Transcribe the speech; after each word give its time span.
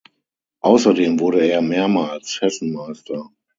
Außerdem 0.61 1.19
wurde 1.19 1.45
er 1.47 1.61
mehrmals 1.61 2.41
Hessenmeister. 2.41 3.29